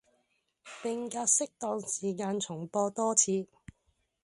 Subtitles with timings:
[0.81, 3.45] 並隔適當時間重播多次